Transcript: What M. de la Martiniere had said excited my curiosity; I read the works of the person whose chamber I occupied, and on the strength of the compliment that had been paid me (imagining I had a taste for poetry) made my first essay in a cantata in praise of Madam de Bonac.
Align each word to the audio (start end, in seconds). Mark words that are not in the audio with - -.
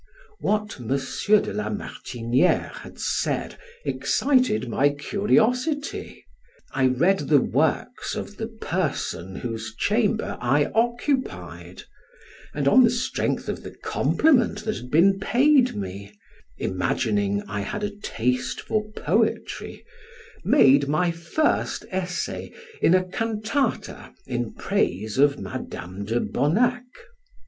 What 0.39 0.77
M. 0.79 0.87
de 0.87 1.53
la 1.53 1.69
Martiniere 1.69 2.71
had 2.73 2.97
said 2.97 3.59
excited 3.85 4.67
my 4.67 4.89
curiosity; 4.89 6.25
I 6.71 6.87
read 6.87 7.29
the 7.29 7.39
works 7.39 8.15
of 8.15 8.37
the 8.37 8.47
person 8.47 9.35
whose 9.35 9.75
chamber 9.75 10.39
I 10.41 10.71
occupied, 10.73 11.83
and 12.51 12.67
on 12.67 12.83
the 12.83 12.89
strength 12.89 13.47
of 13.47 13.61
the 13.61 13.69
compliment 13.75 14.65
that 14.65 14.77
had 14.77 14.89
been 14.89 15.19
paid 15.19 15.75
me 15.75 16.13
(imagining 16.57 17.43
I 17.47 17.59
had 17.61 17.83
a 17.83 17.95
taste 17.95 18.59
for 18.61 18.89
poetry) 18.93 19.85
made 20.43 20.87
my 20.87 21.11
first 21.11 21.85
essay 21.91 22.51
in 22.81 22.95
a 22.95 23.03
cantata 23.03 24.15
in 24.25 24.55
praise 24.55 25.19
of 25.19 25.37
Madam 25.37 26.05
de 26.05 26.19
Bonac. 26.19 26.85